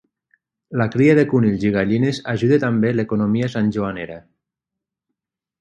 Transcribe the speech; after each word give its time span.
La 0.81 0.87
cria 0.95 1.15
de 1.19 1.25
conills 1.33 1.67
i 1.69 1.71
gallines 1.75 2.21
ajuda 2.35 2.59
també 2.65 2.95
l'economia 2.97 3.53
santjoanera. 3.59 4.21